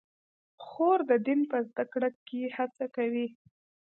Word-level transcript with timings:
خور 0.65 0.99
د 1.09 1.11
دین 1.25 1.39
په 1.51 1.57
زده 1.69 1.83
کړه 1.93 2.09
کې 2.27 2.41
هڅه 2.57 2.85
کوي. 2.95 3.27